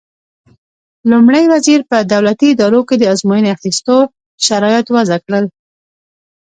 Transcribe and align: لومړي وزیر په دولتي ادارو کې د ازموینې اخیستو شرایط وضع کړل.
لومړي 1.11 1.43
وزیر 1.53 1.79
په 1.89 1.97
دولتي 2.13 2.47
ادارو 2.53 2.81
کې 2.87 2.95
د 2.97 3.03
ازموینې 3.13 3.49
اخیستو 3.57 3.97
شرایط 4.45 4.85
وضع 4.95 5.17
کړل. 5.25 5.45